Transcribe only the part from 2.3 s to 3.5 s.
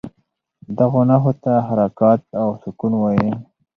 او سکون وايي.